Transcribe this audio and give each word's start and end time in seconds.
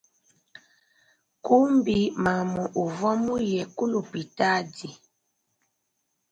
Kumbi 1.45 1.97
mamu 2.23 2.63
uvua 2.81 3.11
muye 3.23 3.61
ke 3.75 3.83
lupitadi. 3.91 4.89